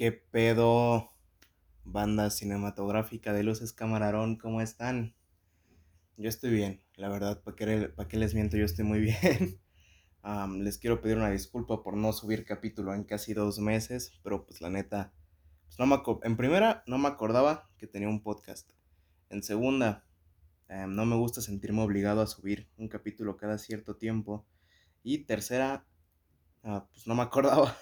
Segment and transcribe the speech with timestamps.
[0.00, 1.12] ¿Qué pedo,
[1.84, 4.36] banda cinematográfica de luces camarón?
[4.38, 5.14] ¿Cómo están?
[6.16, 8.56] Yo estoy bien, la verdad, ¿para qué, qué les miento?
[8.56, 9.60] Yo estoy muy bien.
[10.64, 14.62] les quiero pedir una disculpa por no subir capítulo en casi dos meses, pero pues
[14.62, 15.12] la neta,
[15.66, 18.70] pues no me en primera no me acordaba que tenía un podcast.
[19.28, 20.06] En segunda,
[20.68, 24.46] em, no me gusta sentirme obligado a subir un capítulo cada cierto tiempo.
[25.02, 25.86] Y tercera,
[26.62, 27.76] ah, pues no me acordaba.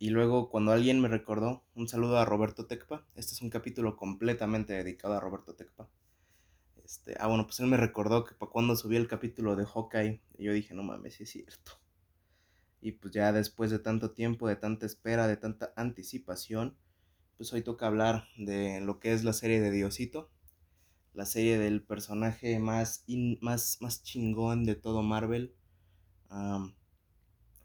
[0.00, 3.04] Y luego cuando alguien me recordó, un saludo a Roberto Tecpa.
[3.16, 5.88] Este es un capítulo completamente dedicado a Roberto Tecpa.
[6.84, 10.52] Este, ah, bueno, pues él me recordó que cuando subí el capítulo de Hawkeye, yo
[10.52, 11.72] dije, no mames, sí es cierto.
[12.80, 16.76] Y pues ya después de tanto tiempo, de tanta espera, de tanta anticipación,
[17.36, 20.30] pues hoy toca hablar de lo que es la serie de Diosito,
[21.12, 23.04] la serie del personaje más,
[23.40, 25.56] más, más chingón de todo Marvel.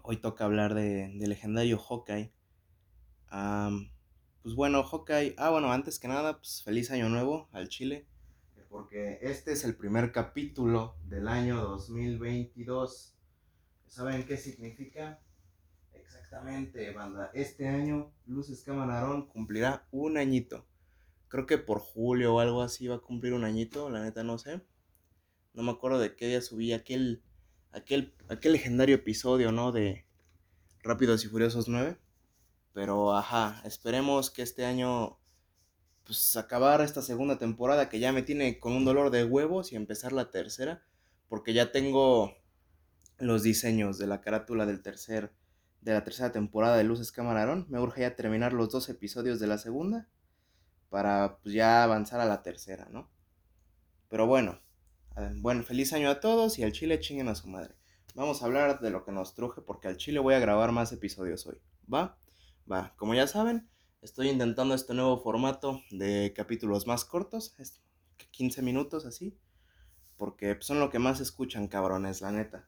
[0.05, 2.33] Hoy toca hablar de, legendario Hawkeye.
[4.41, 5.33] pues bueno, Hawkeye.
[5.37, 8.05] Ah, bueno, antes que nada, pues feliz año nuevo al Chile.
[8.67, 13.15] Porque este es el primer capítulo del año 2022.
[13.87, 15.21] ¿Saben qué significa?
[15.93, 17.31] Exactamente, banda.
[17.33, 20.67] Este año Luces Camarón cumplirá un añito.
[21.29, 24.37] Creo que por julio o algo así va a cumplir un añito, la neta no
[24.37, 24.59] sé.
[25.53, 27.23] No me acuerdo de qué día subí aquel
[27.73, 29.71] aquel, aquel legendario episodio, ¿no?
[29.71, 30.05] De
[30.83, 31.97] Rápidos y Furiosos 9.
[32.73, 35.19] Pero, ajá, esperemos que este año,
[36.03, 39.75] pues, acabar esta segunda temporada que ya me tiene con un dolor de huevos y
[39.75, 40.83] empezar la tercera.
[41.27, 42.35] Porque ya tengo
[43.17, 45.33] los diseños de la carátula del tercer,
[45.81, 47.65] de la tercera temporada de Luces Camarón.
[47.69, 50.07] Me urge ya terminar los dos episodios de la segunda
[50.89, 53.09] para pues, ya avanzar a la tercera, ¿no?
[54.09, 54.59] Pero bueno,
[55.37, 57.75] bueno, feliz año a todos y al chile chinguen a su madre.
[58.15, 60.91] Vamos a hablar de lo que nos truje porque al chile voy a grabar más
[60.91, 61.57] episodios hoy.
[61.91, 62.17] ¿Va?
[62.71, 62.93] Va.
[62.95, 63.69] Como ya saben,
[64.01, 67.55] estoy intentando este nuevo formato de capítulos más cortos,
[68.31, 69.37] 15 minutos así,
[70.17, 72.67] porque son lo que más escuchan, cabrones, la neta.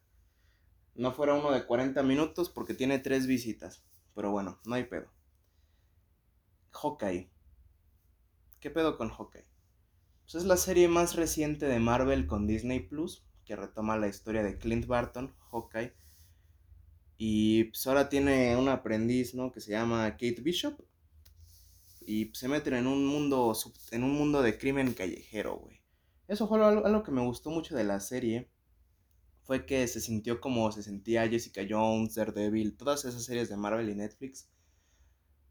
[0.94, 5.10] No fuera uno de 40 minutos porque tiene tres visitas, pero bueno, no hay pedo.
[6.72, 7.30] Hawkeye.
[8.60, 9.46] ¿Qué pedo con Hawkeye?
[10.26, 14.42] Pues es la serie más reciente de Marvel con Disney Plus, que retoma la historia
[14.42, 15.94] de Clint Barton, Hawkeye.
[17.16, 19.52] Y pues ahora tiene un aprendiz, ¿no?
[19.52, 20.80] Que se llama Kate Bishop.
[22.00, 23.56] Y pues, se meten en un mundo,
[23.92, 25.80] en un mundo de crimen callejero, güey.
[26.26, 28.50] Eso fue algo, algo que me gustó mucho de la serie.
[29.44, 33.90] Fue que se sintió como se sentía Jessica Jones, Daredevil, todas esas series de Marvel
[33.90, 34.48] y Netflix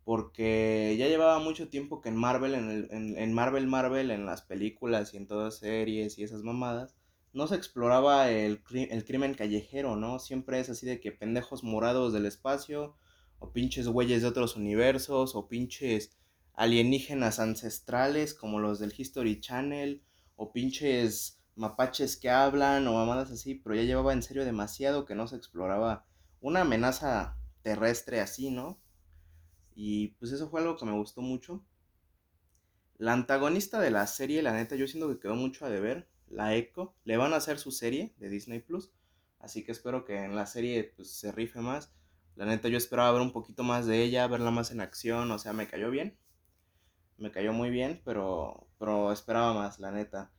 [0.06, 4.44] porque ya llevaba mucho tiempo que en Marvel, en, el, en, Marvel Marvel, en las
[4.44, 6.96] películas y en todas series y esas mamadas,
[7.34, 10.20] no se exploraba el, el crimen callejero, ¿no?
[10.20, 12.96] Siempre es así de que pendejos morados del espacio,
[13.40, 16.16] o pinches güeyes de otros universos, o pinches
[16.54, 20.04] alienígenas ancestrales como los del History Channel,
[20.36, 25.16] o pinches mapaches que hablan, o mamadas así, pero ya llevaba en serio demasiado que
[25.16, 26.06] no se exploraba
[26.42, 28.80] una amenaza terrestre así, ¿no?
[29.76, 31.64] Y pues eso fue algo que me gustó mucho.
[32.98, 36.08] La antagonista de la serie, la neta, yo siento que quedó mucho a deber.
[36.28, 36.96] La Echo.
[37.04, 38.94] Le van a hacer su serie de Disney Plus.
[39.40, 41.94] Así que espero que en la serie pues, se rife más.
[42.36, 45.30] La neta, yo esperaba ver un poquito más de ella, verla más en acción.
[45.32, 46.18] O sea, me cayó bien.
[47.18, 50.32] Me cayó muy bien, pero, pero esperaba más, la neta.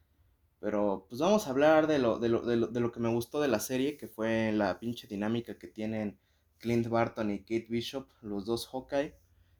[0.60, 3.10] Pero pues vamos a hablar de lo, de, lo, de, lo, de lo que me
[3.10, 6.18] gustó de la serie, que fue la pinche dinámica que tienen
[6.58, 9.14] Clint Barton y Kate Bishop, los dos Hawkeye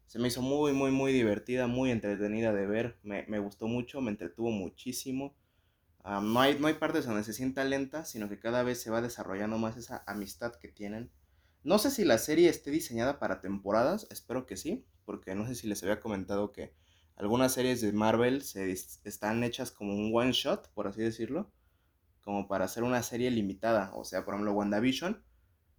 [0.06, 2.98] se me hizo muy, muy, muy divertida, muy entretenida de ver.
[3.02, 5.34] Me, gustó mucho, me entretuvo muchísimo.
[6.04, 9.02] no, hay, no hay partes donde se sienta lenta, sino que cada vez se va
[9.02, 11.10] desarrollando más esa amistad que tienen.
[11.64, 15.56] No sé si la serie esté diseñada para temporadas, espero que sí, porque no sé
[15.56, 16.72] si les había comentado que
[17.16, 21.50] algunas series de Marvel se están hechas como un one shot, por así decirlo,
[22.20, 23.90] como para hacer una serie limitada.
[23.94, 25.24] O sea, por ejemplo, WandaVision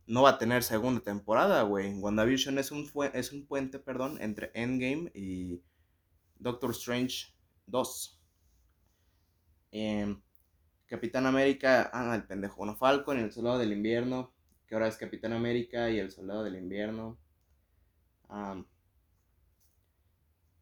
[0.07, 1.93] no va a tener segunda temporada, güey.
[1.93, 5.61] WandaVision es un, es un puente, perdón, entre Endgame y
[6.39, 7.35] Doctor Strange
[7.67, 8.19] 2.
[9.71, 10.21] Em,
[10.87, 14.33] Capitán América, ah, el pendejo, Falcon y el Soldado del Invierno,
[14.65, 17.19] que ahora es Capitán América y el Soldado del Invierno.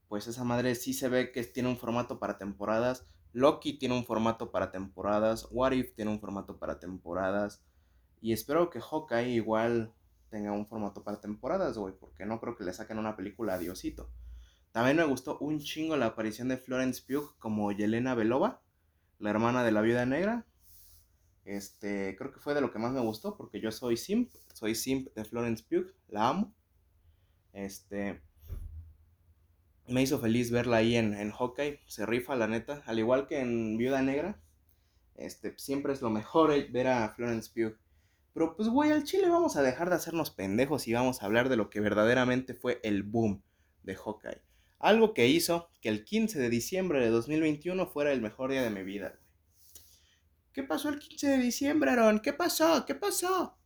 [0.08, 3.06] pues esa madre sí se ve que tiene un formato para temporadas.
[3.34, 5.48] Loki tiene un formato para temporadas.
[5.52, 7.64] What If tiene un formato para temporadas.
[8.26, 9.94] Y espero que Hawkeye igual
[10.32, 13.60] tenga un formato para temporadas, güey, porque no creo que le saquen una película a
[13.60, 14.10] Diosito.
[14.72, 18.64] También me gustó un chingo la aparición de Florence Pugh como Yelena Belova,
[19.20, 20.48] la hermana de la viuda negra.
[21.44, 24.74] Este, creo que fue de lo que más me gustó, porque yo soy simp, soy
[24.74, 26.52] simp de Florence Pugh, la amo.
[27.54, 28.24] Este,
[29.88, 31.82] Me hizo feliz verla ahí en, en Hawkeye.
[31.86, 32.82] Se rifa, la neta.
[32.88, 34.42] Al igual que en Viuda Negra.
[35.14, 37.78] Este, siempre es lo mejor ver a Florence Pugh.
[38.36, 41.48] Pero pues, güey, al chile vamos a dejar de hacernos pendejos y vamos a hablar
[41.48, 43.42] de lo que verdaderamente fue el boom
[43.84, 44.42] de Hawkeye.
[44.78, 48.72] Algo que hizo que el 15 de diciembre de 2021 fuera el mejor día de
[48.72, 49.22] mi vida, güey.
[50.52, 52.20] ¿Qué pasó el 15 de diciembre, Aaron?
[52.20, 52.86] ¿Qué pasó?
[52.86, 53.58] ¿Qué pasó?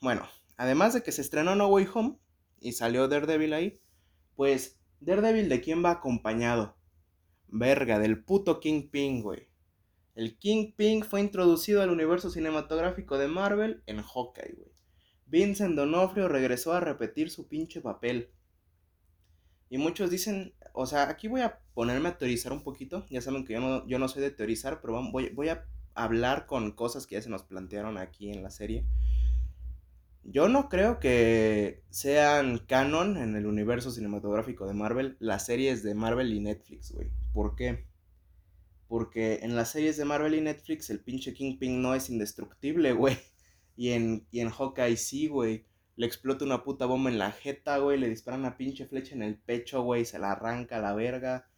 [0.00, 2.16] Bueno, además de que se estrenó No Way Home
[2.60, 3.78] y salió Daredevil ahí,
[4.36, 6.78] pues Daredevil de quién va acompañado?
[7.48, 9.50] Verga, del puto Kingpin, güey.
[10.14, 14.70] El Kingpin fue introducido al universo cinematográfico de Marvel en Hawkeye, güey.
[15.26, 18.30] Vincent Donofrio regresó a repetir su pinche papel.
[19.68, 23.06] Y muchos dicen, o sea, aquí voy a ponerme a teorizar un poquito.
[23.10, 26.46] Ya saben que yo no, yo no soy de teorizar, pero voy, voy a hablar
[26.46, 28.86] con cosas que ya se nos plantearon aquí en la serie.
[30.22, 35.94] Yo no creo que sean canon en el universo cinematográfico de Marvel las series de
[35.94, 37.10] Marvel y Netflix, güey.
[37.32, 37.84] ¿Por qué?
[38.94, 43.18] Porque en las series de Marvel y Netflix el pinche Kingpin no es indestructible, güey.
[43.74, 45.66] Y en, y en Hawkeye sí, güey.
[45.96, 47.98] Le explota una puta bomba en la jeta, güey.
[47.98, 50.04] Le disparan una pinche flecha en el pecho, güey.
[50.04, 51.50] Se la arranca a la verga.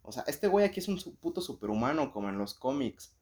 [0.00, 3.14] O sea, este güey aquí es un puto superhumano, como en los cómics.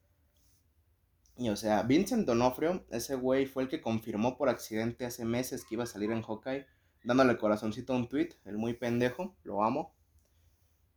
[1.35, 5.65] Y o sea, Vincent Donofrio, ese güey fue el que confirmó por accidente hace meses
[5.65, 6.65] que iba a salir en Hawkeye,
[7.03, 9.93] dándole corazoncito a un tweet, el muy pendejo, lo amo.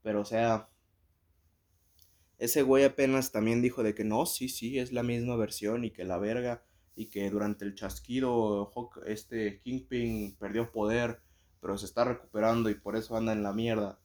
[0.03, 0.71] Pero o sea,
[2.41, 5.91] ese güey apenas también dijo de que no, sí, sí, es la misma versión y
[5.91, 6.65] que la verga,
[6.97, 8.73] y que durante el chasquido
[9.05, 11.21] este Kingpin perdió poder,
[11.61, 14.01] pero se está recuperando y por eso anda en la mierda.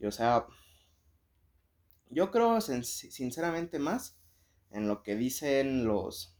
[0.00, 0.46] Y o sea,
[2.08, 4.18] yo creo sinceramente más
[4.70, 6.34] en lo que dicen los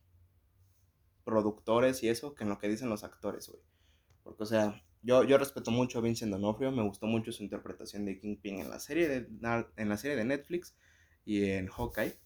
[1.23, 3.63] productores y eso que en lo que dicen los actores, güey.
[4.23, 8.07] Porque, o sea, yo, yo respeto mucho a Vincent D'Onofrio, me gustó mucho su interpretación
[8.07, 9.29] de Kingpin en la serie de,
[9.77, 10.75] en la serie de Netflix
[11.27, 12.19] y en Hawkeye.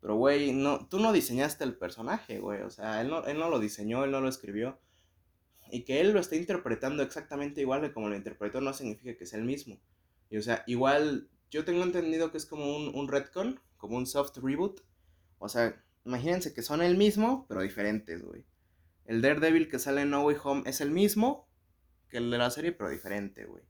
[0.00, 2.60] Pero, güey, no, tú no diseñaste el personaje, güey.
[2.60, 4.78] O sea, él no, él no lo diseñó, él no lo escribió.
[5.70, 9.26] Y que él lo esté interpretando exactamente igual que como lo interpretó no significa que
[9.26, 9.80] sea el mismo.
[10.28, 14.06] Y, o sea, igual yo tengo entendido que es como un, un retcon, como un
[14.06, 14.82] soft reboot.
[15.38, 18.44] O sea, imagínense que son el mismo, pero diferentes, güey.
[19.06, 21.48] El Daredevil que sale en No Way Home es el mismo
[22.08, 23.62] que el de la serie, pero diferente, güey.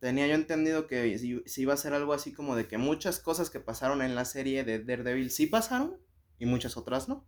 [0.00, 3.50] Tenía yo entendido que si, iba a ser algo así como de que muchas cosas
[3.50, 5.96] que pasaron en la serie de Daredevil sí pasaron
[6.38, 7.26] y muchas otras no.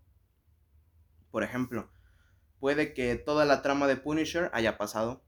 [1.32, 1.90] Por ejemplo,
[2.60, 5.24] puede que toda la trama de Punisher haya pasado,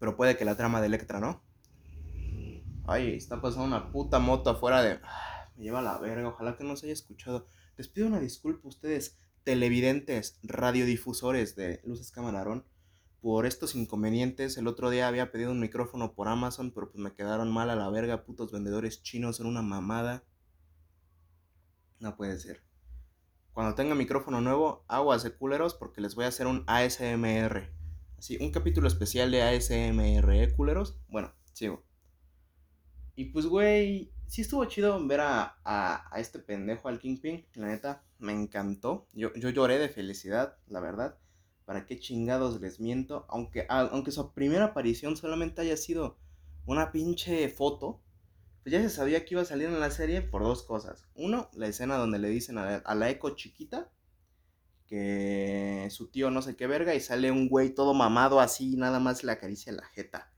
[0.00, 1.44] pero puede que la trama de Electra no.
[2.84, 4.98] Ay, está pasando una puta moto afuera de...
[5.04, 7.46] Ah, me lleva la verga, ojalá que no se haya escuchado.
[7.76, 12.64] Les pido una disculpa a ustedes, televidentes, radiodifusores de Luces Camarón,
[13.22, 14.58] por estos inconvenientes.
[14.58, 17.76] El otro día había pedido un micrófono por Amazon, pero pues me quedaron mal a
[17.76, 20.24] la verga, putos vendedores chinos, son una mamada.
[22.00, 22.64] No puede ser.
[23.52, 27.72] Cuando tenga micrófono nuevo, aguas de culeros porque les voy a hacer un ASMR.
[28.18, 30.98] Así, un capítulo especial de ASMR, ¿eh, culeros?
[31.08, 31.84] Bueno, sigo.
[33.14, 37.46] Y pues, güey, sí estuvo chido ver a, a, este pendejo, al Kingpin.
[37.54, 39.06] La neta, me encantó.
[39.12, 41.18] Yo, yo lloré de felicidad, la verdad.
[41.64, 43.26] ¿Para qué chingados les miento?
[43.28, 46.18] Aunque, aunque su primera aparición solamente haya sido
[46.66, 48.00] una pinche foto,
[48.62, 51.06] pues ya se sabía que iba a salir en la serie por dos cosas.
[51.14, 53.90] Uno, la escena donde le dicen a la, eco chiquita
[54.86, 58.76] que su tío no sé qué verga y sale un güey todo mamado así y
[58.76, 60.32] nada más le acaricia la jeta.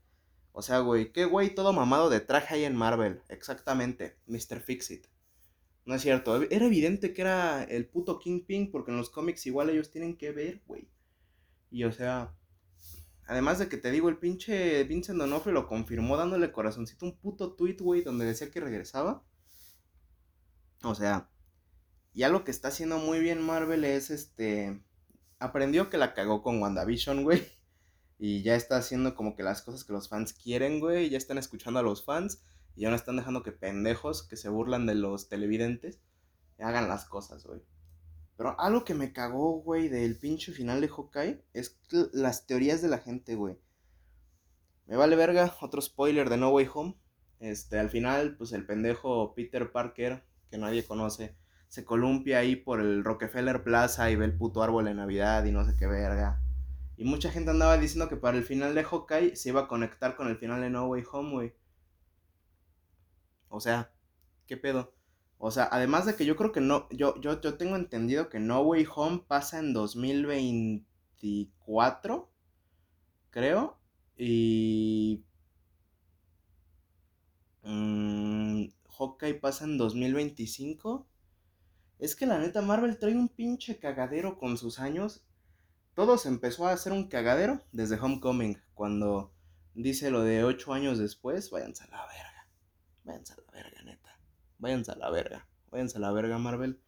[0.53, 3.21] O sea, güey, qué güey todo mamado de traje ahí en Marvel.
[3.27, 4.61] Exactamente, Mr.
[4.61, 5.07] Fixit.
[5.85, 9.69] No es cierto, era evidente que era el puto Kingpin porque en los cómics igual
[9.69, 10.89] ellos tienen que ver, güey.
[11.75, 12.33] Y o sea,
[13.27, 17.51] además de que te digo, el pinche Vincent D'Onofrio lo confirmó dándole corazoncito un puto
[17.51, 19.25] tweet, güey, donde decía que regresaba.
[20.83, 21.29] O sea,
[22.13, 24.85] ya lo que está haciendo muy bien Marvel es este.
[25.37, 27.45] Aprendió que la cagó con WandaVision, güey.
[28.17, 31.09] Y ya está haciendo como que las cosas que los fans quieren, güey.
[31.09, 32.41] Ya están escuchando a los fans.
[32.73, 35.99] Y ya no están dejando que pendejos que se burlan de los televidentes
[36.57, 37.61] hagan las cosas, güey.
[38.37, 41.79] Pero algo que me cagó, güey, del pinche final de Hawkeye es
[42.11, 43.57] las teorías de la gente, güey.
[44.87, 46.95] Me vale verga, otro spoiler de No Way Home.
[47.39, 51.35] Este, al final, pues el pendejo Peter Parker, que nadie conoce,
[51.67, 55.51] se columpia ahí por el Rockefeller Plaza y ve el puto árbol de Navidad y
[55.51, 56.41] no sé qué verga.
[56.97, 60.15] Y mucha gente andaba diciendo que para el final de Hawkeye se iba a conectar
[60.15, 61.53] con el final de No Way Home, güey.
[63.49, 63.91] O sea,
[64.47, 64.94] ¿qué pedo?
[65.37, 68.39] O sea, además de que yo creo que no, yo, yo, yo tengo entendido que
[68.39, 72.31] No Way Home pasa en 2024,
[73.29, 73.77] creo,
[74.17, 75.23] y...
[77.63, 81.07] Mm, Hawkeye pasa en 2025.
[81.99, 85.23] Es que la neta Marvel trae un pinche cagadero con sus años.
[85.95, 89.31] Todo se empezó a hacer un cagadero desde Homecoming, cuando
[89.73, 92.47] dice lo de 8 años después, váyanse a la verga.
[93.03, 94.04] Váyanse a la verga, neta.
[94.65, 95.47] Váyanse a la verga.
[95.69, 96.79] Váyanse a la verga, Marvel.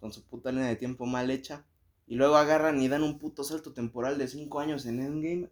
[0.00, 1.64] Con su puta línea de tiempo mal hecha.
[2.06, 5.48] Y luego agarran y dan un puto salto temporal de cinco años en Endgame.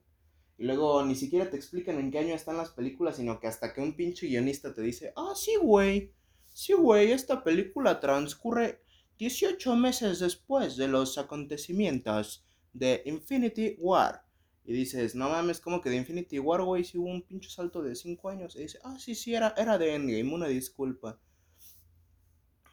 [0.59, 3.73] Y luego ni siquiera te explican en qué año están las películas, sino que hasta
[3.73, 6.13] que un pinche guionista te dice, ah, sí, güey.
[6.53, 8.83] Sí, güey, esta película transcurre
[9.17, 12.45] 18 meses después de los acontecimientos
[12.75, 14.27] de Infinity War.
[14.67, 17.81] Y dices, no mames, como que de Infinity War, güey, si hubo un pinche salto
[17.81, 18.55] de 5 años.
[18.55, 21.19] Y dice, ah, sí, sí, era, era de Endgame, una disculpa.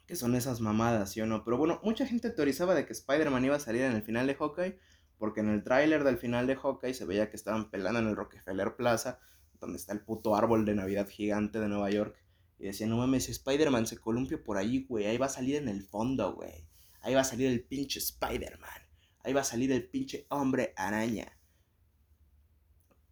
[0.08, 1.44] ¿Qué son esas mamadas, sí o no?
[1.44, 4.36] Pero bueno, mucha gente teorizaba de que Spider-Man iba a salir en el final de
[4.36, 4.80] Hawkeye
[5.18, 8.16] porque en el tráiler del final de Hawkeye se veía que estaban pelando en el
[8.16, 9.20] Rockefeller Plaza,
[9.60, 12.16] donde está el puto árbol de Navidad gigante de Nueva York.
[12.60, 15.06] Y decían, no mames, Spider-Man se columpia por ahí, güey.
[15.06, 16.68] Ahí va a salir en el fondo, güey.
[17.02, 18.82] Ahí va a salir el pinche Spider-Man.
[19.24, 21.38] Ahí va a salir el pinche hombre araña.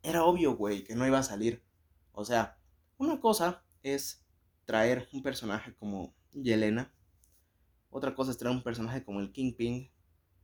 [0.02, 1.64] Era obvio, güey, que no iba a salir.
[2.12, 2.58] O sea,
[2.98, 4.24] una cosa es
[4.66, 6.94] traer un personaje como Yelena.
[7.90, 9.90] Otra cosa es traer un personaje como el Kingpin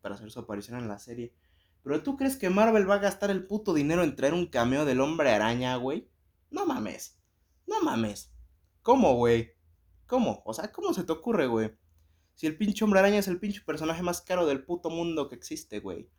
[0.02, 1.34] para hacer su aparición en la serie.
[1.84, 4.86] Pero tú crees que Marvel va a gastar el puto dinero en traer un cameo
[4.86, 6.10] del hombre araña, güey?
[6.50, 7.20] No mames.
[7.68, 8.32] No mames.
[8.82, 9.54] ¿Cómo, güey?
[10.08, 10.42] ¿Cómo?
[10.46, 11.72] O sea, ¿cómo se te ocurre, güey?
[12.36, 15.36] Si el pinche hombre araña es el pinche personaje más caro del puto mundo que
[15.36, 16.10] existe, güey.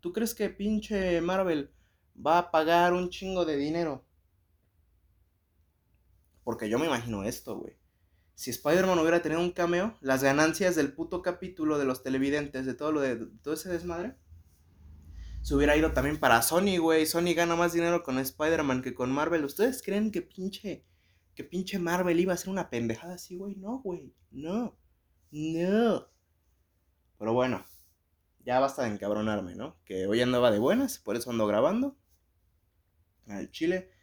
[0.00, 1.72] ¿Tú crees que pinche Marvel
[2.24, 4.04] va a pagar un chingo de dinero?
[6.44, 7.76] Porque yo me imagino esto, güey.
[8.36, 12.74] Si Spider-Man hubiera tenido un cameo, las ganancias del puto capítulo de los televidentes, de
[12.74, 14.14] todo lo de, todo ese desmadre,
[15.40, 17.06] se hubiera ido también para Sony, güey.
[17.06, 19.42] Sony gana más dinero con Spider-Man que con Marvel.
[19.42, 20.84] ¿Ustedes creen que pinche,
[21.34, 23.56] que pinche Marvel iba a ser una pendejada así, güey?
[23.56, 24.14] No, güey.
[24.30, 24.78] No.
[25.30, 26.06] No.
[27.18, 27.64] Pero bueno,
[28.44, 29.78] ya basta de encabronarme, ¿no?
[29.86, 31.96] Que hoy andaba de buenas, por eso ando grabando.
[33.28, 33.95] Al chile.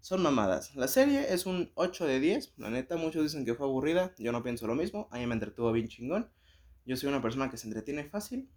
[0.00, 0.74] Son mamadas.
[0.74, 2.54] La serie es un 8 de 10.
[2.56, 4.14] La neta, muchos dicen que fue aburrida.
[4.18, 5.08] Yo no pienso lo mismo.
[5.10, 6.30] A mí me entretuvo bien chingón.
[6.86, 8.48] Yo soy una persona que se entretiene fácil.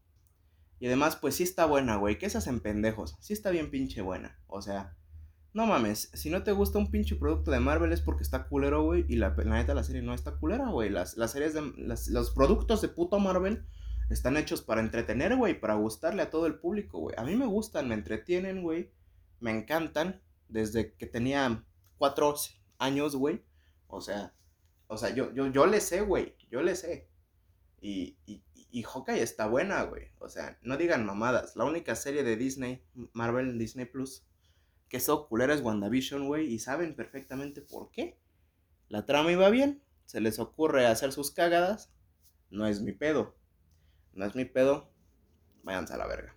[0.80, 2.18] Y además, pues sí está buena, güey.
[2.18, 3.18] ¿Qué se hacen pendejos?
[3.20, 4.40] Sí está bien pinche buena.
[4.48, 4.96] O sea,
[5.54, 6.10] no mames.
[6.14, 9.06] Si no te gusta un pinche producto de Marvel es porque está culero, güey.
[9.10, 10.90] Y la, neta, la serie no está culera, güey.
[10.90, 11.62] Las, las series de.
[12.10, 13.66] los productos de puto Marvel
[14.10, 15.60] están hechos para entretener, güey.
[15.60, 17.16] Para gustarle a todo el público, güey.
[17.18, 18.92] A mí me gustan, me entretienen, güey.
[19.40, 20.22] Me encantan.
[20.52, 21.66] Desde que tenía
[21.98, 22.36] cuatro
[22.78, 23.44] años, güey.
[23.88, 24.36] O sea,
[24.88, 26.36] o sea, yo, yo, yo le sé, güey.
[26.52, 27.10] Yo le sé.
[27.80, 30.10] Y, y, y está buena, güey.
[30.20, 31.56] O sea, no digan mamadas.
[31.56, 34.26] La única serie de Disney, Marvel Disney Plus,
[34.90, 36.54] que es culera es WandaVision, güey.
[36.54, 38.20] Y saben perfectamente por qué.
[38.90, 39.82] La trama iba bien.
[40.06, 41.94] Se les ocurre hacer sus cagadas.
[42.50, 43.38] No es mi pedo.
[44.14, 44.92] No es mi pedo.
[45.64, 46.36] Váyanse a la verga.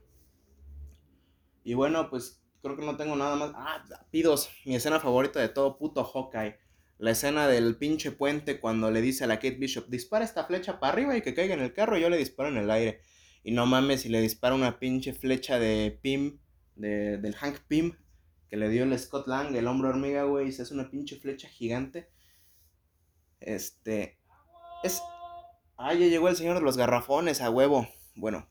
[1.64, 3.52] Y bueno, pues creo que no tengo nada más.
[3.54, 4.50] Ah, pidos.
[4.64, 6.58] Mi escena favorita de todo puto Hawkeye
[6.98, 10.78] la escena del pinche puente cuando le dice a la Kate Bishop, dispara esta flecha
[10.78, 13.00] para arriba y que caiga en el carro, y yo le disparo en el aire.
[13.42, 16.38] Y no mames, si le dispara una pinche flecha de Pim,
[16.76, 17.98] de, del Hank Pym,
[18.48, 21.48] que le dio el Scott Lang, el hombro hormiga, güey, y se una pinche flecha
[21.48, 22.08] gigante.
[23.40, 24.18] Este.
[24.82, 25.02] Es.
[25.76, 27.88] Ah, ya llegó el señor de los garrafones, a huevo.
[28.14, 28.48] Bueno.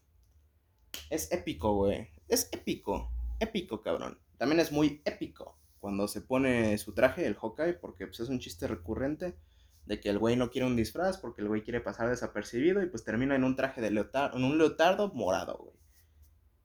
[1.09, 2.09] Es épico, güey.
[2.27, 3.12] Es épico.
[3.39, 4.19] Épico, cabrón.
[4.37, 8.39] También es muy épico cuando se pone su traje, el Hawkeye, porque pues, es un
[8.39, 9.37] chiste recurrente
[9.85, 12.85] de que el güey no quiere un disfraz porque el güey quiere pasar desapercibido y
[12.87, 15.75] pues termina en un traje de leotardo, en un leotardo morado, güey.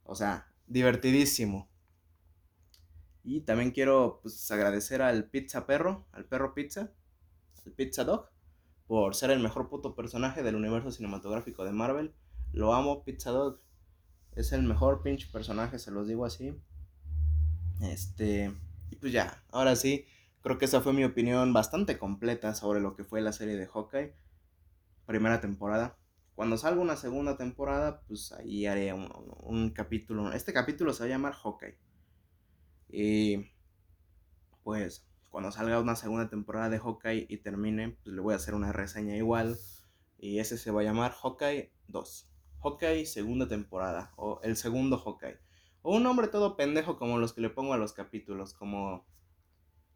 [0.04, 1.68] O sea, divertidísimo.
[3.24, 6.92] Y también quiero pues agradecer al Pizza Perro, al Perro Pizza,
[7.66, 8.30] al Pizza Dog,
[8.86, 12.14] por ser el mejor puto personaje del universo cinematográfico de Marvel.
[12.52, 13.60] Lo amo, Pizza Dog.
[14.38, 16.56] Es el mejor pinche personaje, se los digo así.
[17.82, 18.54] Este,
[18.88, 20.06] y pues ya, ahora sí,
[20.42, 23.66] creo que esa fue mi opinión bastante completa sobre lo que fue la serie de
[23.66, 24.14] Hawkeye,
[25.06, 25.98] primera temporada.
[26.36, 30.30] Cuando salga una segunda temporada, pues ahí haré un, capítulo.
[30.32, 31.76] Este capítulo se va a llamar Hawkeye.
[32.90, 33.50] Y
[34.62, 38.54] pues cuando salga una segunda temporada de Hawkeye y termine, pues le voy a hacer
[38.54, 39.58] una reseña igual.
[40.16, 42.28] Y ese se va a llamar Hawkeye 2.
[42.62, 44.12] Hawkeye segunda temporada.
[44.16, 45.38] O el segundo Hawkeye.
[45.82, 49.06] O un nombre todo pendejo como los que le pongo a los capítulos, como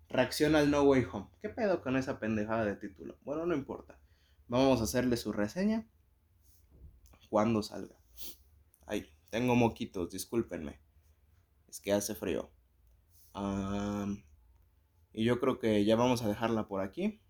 [0.09, 1.29] Reacción al No Way Home.
[1.41, 3.17] ¿Qué pedo con esa pendejada de título?
[3.25, 3.99] Bueno, no importa.
[4.47, 5.89] Vamos a hacerle su reseña
[7.31, 7.97] cuando salga.
[8.87, 10.79] Ay, tengo moquitos, discúlpenme.
[11.67, 12.51] Es que hace frío.
[15.15, 17.23] y yo creo que ya vamos a dejarla por aquí.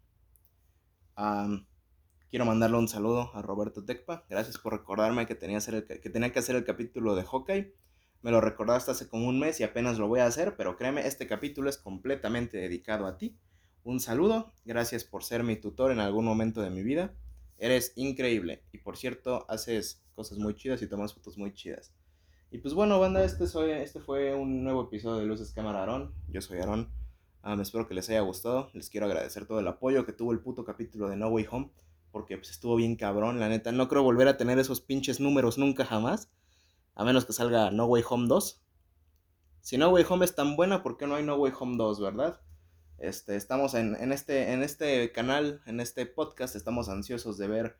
[2.32, 4.24] Quiero mandarle un saludo a Roberto Tecpa.
[4.30, 7.74] Gracias por recordarme que tenía, que tenía que hacer el capítulo de hockey.
[8.22, 11.06] Me lo recordaste hace como un mes y apenas lo voy a hacer, pero créeme,
[11.06, 13.36] este capítulo es completamente dedicado a ti.
[13.84, 17.14] Un saludo, gracias por ser mi tutor en algún momento de mi vida.
[17.58, 21.92] Eres increíble y por cierto, haces cosas muy chidas y tomas fotos muy chidas.
[22.50, 26.14] Y pues bueno, banda, este, soy, este fue un nuevo episodio de Luces Cámara Aarón.
[26.28, 26.90] Yo soy Aarón.
[27.44, 28.70] me espero que les haya gustado.
[28.72, 31.70] Les quiero agradecer todo el apoyo que tuvo el puto capítulo de No Way Home.
[32.12, 33.72] Porque pues estuvo bien cabrón, la neta.
[33.72, 36.30] No creo volver a tener esos pinches números nunca jamás.
[36.94, 38.62] A menos que salga No Way Home 2.
[39.62, 42.00] Si No Way Home es tan buena, ¿por qué no hay No Way Home 2,
[42.00, 42.40] verdad?
[42.98, 47.76] Este, estamos en, este, en este canal, en este podcast, estamos ansiosos de ver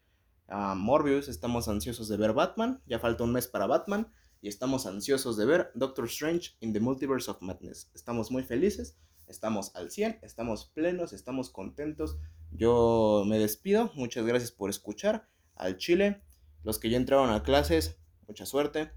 [0.49, 4.85] a Morbius, estamos ansiosos de ver Batman, ya falta un mes para Batman, y estamos
[4.85, 7.89] ansiosos de ver Doctor Strange in the Multiverse of Madness.
[7.95, 12.19] Estamos muy felices, estamos al 100, estamos plenos, estamos contentos.
[12.51, 16.23] Yo me despido, muchas gracias por escuchar al Chile.
[16.63, 17.99] Los que ya entraron a clases,
[18.29, 18.93] mucha suerte.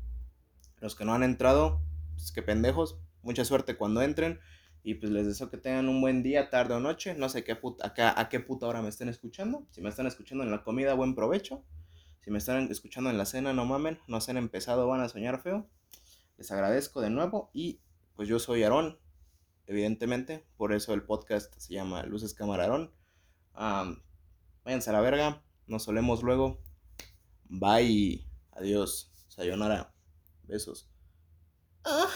[0.79, 1.82] Los que no han entrado,
[2.15, 4.39] pues que pendejos, mucha suerte cuando entren.
[4.84, 7.15] Y pues les deseo que tengan un buen día, tarde o noche.
[7.15, 9.65] No sé qué puta, acá, a qué puta hora me estén escuchando.
[9.72, 11.63] Si me están escuchando en la comida, buen provecho.
[12.24, 14.00] Si me están escuchando en la cena, no mamen.
[14.08, 15.67] No se han empezado, van a soñar feo.
[16.38, 17.50] Les agradezco de nuevo.
[17.51, 17.79] Y
[18.15, 19.00] pues yo soy Aarón,
[19.68, 20.46] evidentemente.
[20.58, 22.92] Por eso el podcast se llama Luces Cámara Aarón.
[24.64, 25.42] váyanse a la verga.
[25.68, 26.60] Nos solemos luego.
[27.46, 28.26] Bye.
[28.52, 29.12] Adiós.
[29.28, 29.94] Sayonara.
[30.44, 30.90] Besos.
[31.84, 32.08] Ah.